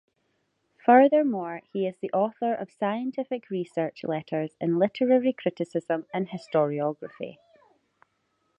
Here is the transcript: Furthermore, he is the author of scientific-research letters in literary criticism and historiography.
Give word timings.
Furthermore, 0.83 1.61
he 1.71 1.85
is 1.85 1.95
the 2.01 2.11
author 2.11 2.55
of 2.55 2.71
scientific-research 2.71 4.03
letters 4.03 4.55
in 4.59 4.79
literary 4.79 5.31
criticism 5.31 6.07
and 6.11 6.29
historiography. 6.29 7.37